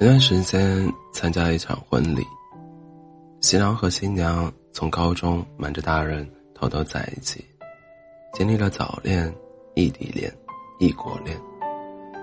[0.00, 2.26] 前段时间参加了一场婚礼，
[3.42, 7.44] 新郎和新娘从高中瞒着大人偷偷在一起，
[8.32, 9.30] 经历了早恋、
[9.74, 10.34] 异地恋、
[10.78, 11.38] 异国恋，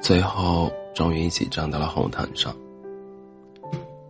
[0.00, 2.54] 最后终于一起站到了红毯上。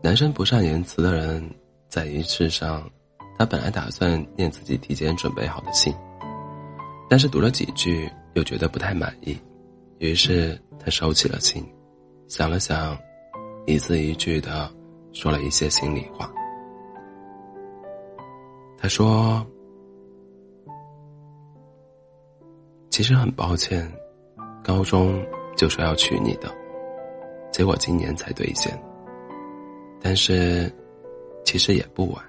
[0.02, 1.50] 男生不善言辞的人，
[1.88, 2.86] 在仪式上，
[3.38, 5.90] 他本来打算念自己提前准备好的信，
[7.08, 9.34] 但是读了几句又觉得不太满意，
[10.00, 11.66] 于是他收起了信，
[12.28, 12.94] 想了想。
[13.66, 14.70] 一字一句的
[15.12, 16.30] 说了一些心里话。
[18.76, 19.44] 他说
[22.90, 23.90] ：“其实很抱歉，
[24.62, 25.24] 高中
[25.56, 26.54] 就说要娶你的，
[27.50, 28.78] 结果今年才兑现。
[29.98, 30.70] 但是，
[31.42, 32.22] 其实也不晚，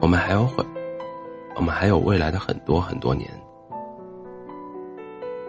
[0.00, 0.66] 我们还有很，
[1.54, 3.30] 我们还有未来的很多很多年。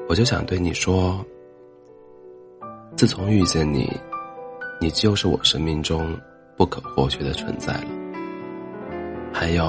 [0.07, 1.25] 我就想对你说，
[2.95, 3.91] 自从遇见你。”
[4.79, 6.17] 你就是我生命中
[6.57, 7.87] 不可或缺的存在了。
[9.33, 9.65] 还有，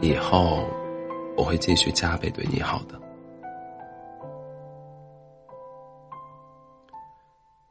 [0.00, 0.64] 以后
[1.36, 3.00] 我会继续加倍对你好的。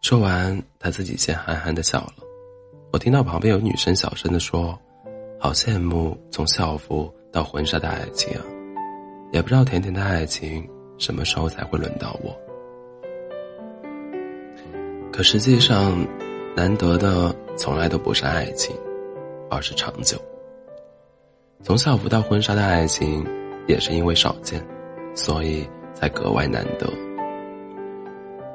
[0.02, 2.14] 说完，他自己先憨憨的笑了。
[2.94, 4.78] 我听到旁边有女生小声的说
[5.42, 8.46] ：“好羡慕从校服到婚纱的爱情啊！
[9.32, 10.68] 也不知道甜甜的爱情
[11.00, 12.40] 什么时候才会轮到我。”
[15.16, 16.06] 可实际上，
[16.58, 18.76] 难得的从来都不是爱情，
[19.50, 20.20] 而是长久。
[21.64, 23.26] 从校服到婚纱的爱情，
[23.66, 24.62] 也是因为少见，
[25.14, 26.92] 所以才格外难得。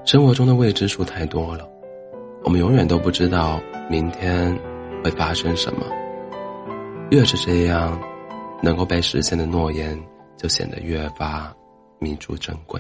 [0.05, 1.67] 生活中的未知数太多了，
[2.45, 4.55] 我们永远都不知道明天
[5.03, 5.87] 会发生什么。
[7.11, 7.99] 越是这样，
[8.63, 9.99] 能够被实现的诺言，
[10.37, 11.51] 就显得越发
[11.99, 12.79] 弥足珍贵。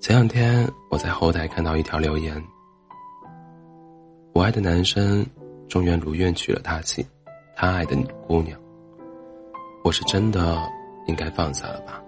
[0.00, 2.40] 前两天我在后台看到一条留言
[4.32, 5.26] ：“我爱的男生
[5.68, 7.04] 终于如愿娶了他妻，
[7.56, 8.58] 他爱的姑娘。
[9.82, 10.56] 我是真的
[11.08, 12.00] 应该放下了吧？”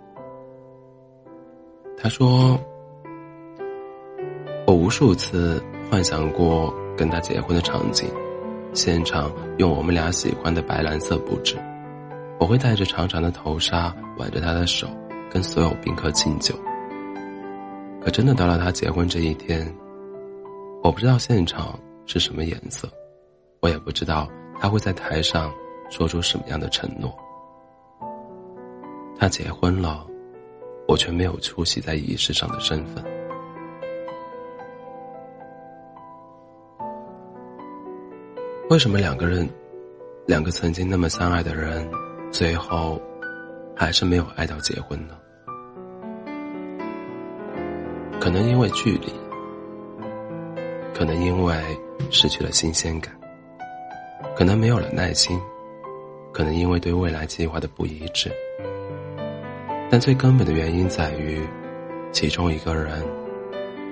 [1.99, 2.57] 他说
[4.69, 8.09] ：“我无数次幻想过跟他结婚的场景，
[8.73, 11.57] 现场用我们俩喜欢的白蓝色布置，
[12.39, 14.87] 我会戴着长长的头纱，挽着他的手，
[15.29, 16.55] 跟所有宾客敬酒。”
[18.03, 19.67] 可真的到了他结婚这一天，
[20.83, 22.89] 我不知道现场是什么颜色，
[23.61, 24.27] 我也不知道
[24.59, 25.53] 他会在台上
[25.91, 27.15] 说出什么样的承诺。
[29.19, 30.07] 他结婚了，
[30.89, 33.05] 我却没有出席在仪式上的身份。
[38.71, 39.47] 为什么两个人，
[40.27, 41.87] 两个曾经那么相爱的人，
[42.31, 42.99] 最后
[43.77, 45.19] 还是没有爱到结婚呢？
[48.21, 49.07] 可能因为距离，
[50.95, 51.55] 可能因为
[52.11, 53.11] 失去了新鲜感，
[54.37, 55.41] 可能没有了耐心，
[56.31, 58.31] 可能因为对未来计划的不一致，
[59.91, 61.41] 但最根本的原因在于，
[62.13, 63.03] 其中一个人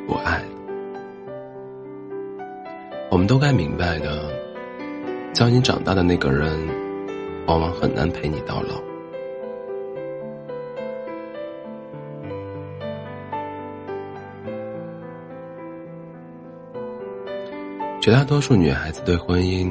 [0.06, 0.44] 不爱了。
[3.10, 4.30] 我们都该明白的，
[5.32, 6.54] 教你长大的那个人，
[7.46, 8.78] 往往很难陪你到老。
[18.08, 19.70] 绝大多数女孩子对婚姻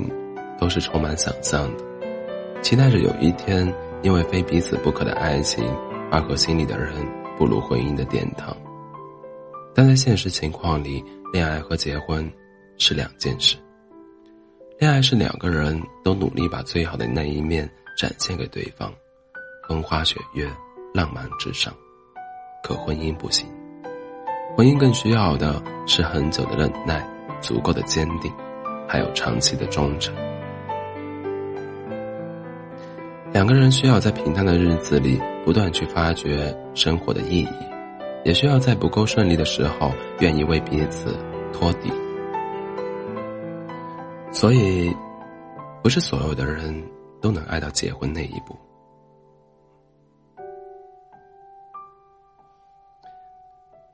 [0.59, 1.83] 都是充满想象的，
[2.61, 5.65] 期待着有一天因为非彼此不可的爱情
[6.11, 6.93] 而和心里的人
[7.35, 8.55] 步入婚姻的殿堂。
[9.73, 11.03] 但在现实情况里，
[11.33, 12.31] 恋爱和结婚
[12.77, 13.57] 是两件事。
[14.77, 18.93] 恋爱是两个人都努力把最好的那一面展现给对方，
[19.67, 20.47] 风花雪月，
[20.93, 21.73] 浪漫至上。
[22.63, 23.47] 可婚姻不行，
[24.55, 27.03] 婚姻更需要的是很久的忍耐。
[27.41, 28.31] 足够的坚定，
[28.87, 30.13] 还有长期的忠诚。
[33.33, 37.50] 两个人需要在平淡的日子里不断去发掘生活的意义，
[38.23, 41.15] 也需要在不够顺利的时候愿意为彼此
[41.53, 41.91] 托底。
[44.31, 44.95] 所以，
[45.83, 46.83] 不是所有的人
[47.21, 48.56] 都能爱到结婚那一步。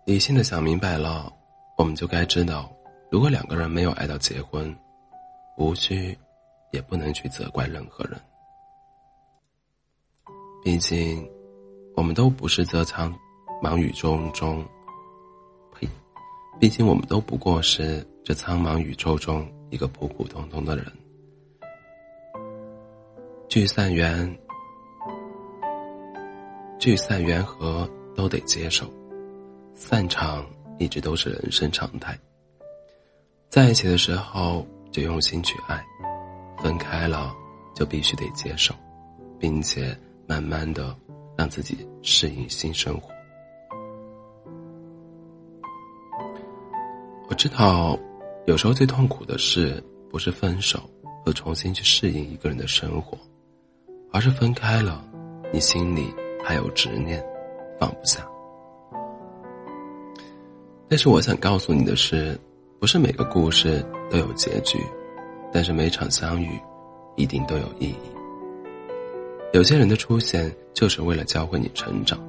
[0.06, 1.32] 理性的想明白了，
[1.78, 2.70] 我们就该知道。
[3.14, 4.76] 如果两个人没有爱到结婚，
[5.56, 6.18] 无需，
[6.72, 8.20] 也不能去责怪任何人。
[10.64, 11.24] 毕竟，
[11.96, 13.14] 我们都不是这苍
[13.62, 14.66] 茫宇宙中，
[15.76, 15.88] 呸！
[16.60, 20.84] 毕竟我们都不过是这苍茫宇宙中一个普普通通的人。
[23.48, 24.36] 聚散缘，
[26.80, 28.92] 聚散缘合都得接受，
[29.76, 30.44] 散场
[30.80, 32.18] 一直都是人生常态。
[33.54, 35.80] 在一起的时候就用心去爱，
[36.58, 37.32] 分开了
[37.76, 38.74] 就必须得接受，
[39.38, 39.96] 并且
[40.26, 40.98] 慢慢的
[41.38, 43.12] 让自己适应新生活。
[47.30, 47.96] 我知道，
[48.48, 50.90] 有时候最痛苦的事不是分手
[51.24, 53.16] 和重新去适应一个人的生活，
[54.12, 55.06] 而是分开了，
[55.54, 56.12] 你心里
[56.44, 57.24] 还有执念，
[57.80, 58.28] 放不下。
[60.90, 62.36] 但是我想告诉你的是，
[62.84, 63.82] 不是每个故事
[64.12, 64.78] 都有结局，
[65.54, 66.60] 但是每场相遇，
[67.16, 67.96] 一定都有意义。
[69.54, 72.20] 有些人的出现就是为了教会你成长。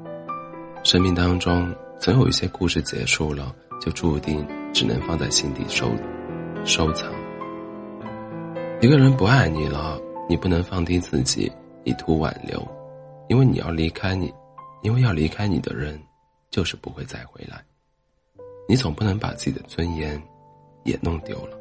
[0.84, 5.90] 生命当中总有一些故事结束了，就注定只能放在心底收
[6.64, 7.12] 收藏。
[8.80, 11.50] 一个人不爱你了，你不能放低自己
[11.82, 12.64] 以图挽留，
[13.28, 14.32] 因为你要离开你，
[14.82, 16.00] 因为要离开你的人，
[16.48, 17.60] 就是不会再回来。
[18.68, 20.22] 你总不能把自己的尊严
[20.84, 21.58] 也弄丢了。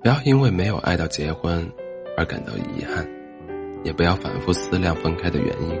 [0.00, 1.64] 不要因为没有爱到结婚
[2.16, 3.08] 而感到遗憾，
[3.84, 5.80] 也不要反复思量分开的原因。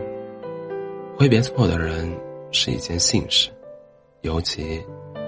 [1.16, 2.12] 挥别错的人
[2.50, 3.50] 是一件幸事，
[4.20, 4.80] 尤其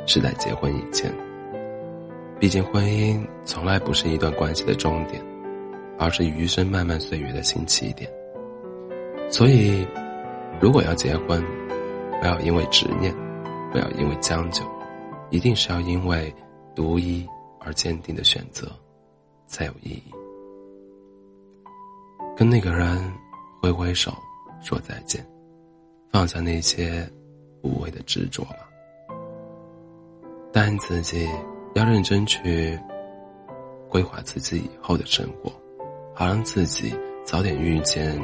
[0.06, 1.12] 是在结婚以前。
[2.38, 5.20] 毕竟婚姻从来不是一段关系的终点，
[5.98, 8.10] 而是余生漫漫岁月的新起点。
[9.30, 9.86] 所以。
[10.60, 11.44] 如果要结婚，
[12.20, 13.14] 不要因为执念，
[13.70, 14.64] 不要因为将就，
[15.30, 16.34] 一定是要因为
[16.74, 17.26] 独一
[17.60, 18.70] 而坚定的选择，
[19.46, 20.12] 才有意义。
[22.36, 23.12] 跟那个人
[23.62, 24.12] 挥挥手，
[24.62, 25.24] 说再见，
[26.10, 27.08] 放下那些
[27.62, 28.56] 无谓的执着吧。
[30.52, 31.28] 答应自己
[31.74, 32.78] 要认真去
[33.88, 35.52] 规划自己以后的生活，
[36.14, 36.94] 好让自己
[37.24, 38.20] 早点遇见，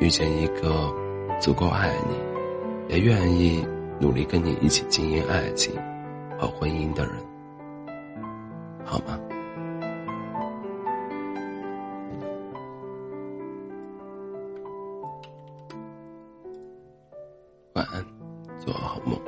[0.00, 0.92] 遇见一个。
[1.40, 2.14] 足够爱你，
[2.88, 3.66] 也愿意
[4.00, 5.74] 努力跟你一起经营爱情
[6.38, 7.14] 和婚姻的人，
[8.84, 9.18] 好吗？
[17.74, 18.04] 晚安，
[18.58, 19.21] 做好梦。